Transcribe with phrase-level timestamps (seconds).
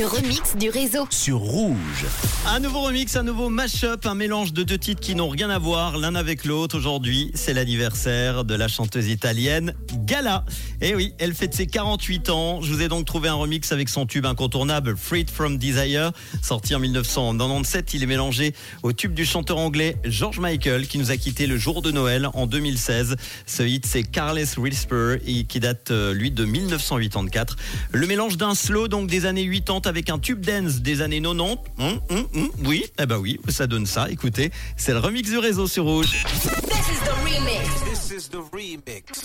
[0.00, 1.06] remix du réseau.
[1.10, 2.06] sur Rouge.
[2.46, 5.58] Un nouveau remix, un nouveau mash-up, un mélange de deux titres qui n'ont rien à
[5.58, 6.78] voir l'un avec l'autre.
[6.78, 9.74] Aujourd'hui, c'est l'anniversaire de la chanteuse italienne
[10.06, 10.46] Gala.
[10.80, 12.62] Et oui, elle fête ses 48 ans.
[12.62, 16.12] Je vous ai donc trouvé un remix avec son tube incontournable Freed from Desire,
[16.42, 17.92] sorti en 1997.
[17.92, 21.58] Il est mélangé au tube du chanteur anglais George Michael qui nous a quitté le
[21.58, 23.16] jour de Noël en 2016.
[23.46, 27.56] Ce hit, c'est Carless Whisper et qui date euh, lui de 1984.
[27.92, 31.58] Le mélange d'un slow donc des années 80 avec un tube dance des années 90.
[31.78, 34.10] Hum, hum, hum, oui, eh ben oui, ça donne ça.
[34.10, 36.24] Écoutez, c'est le remix du réseau sur Rouge.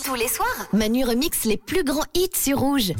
[0.04, 2.92] Tous les soirs, Manu remix les plus grands hits sur Rouge.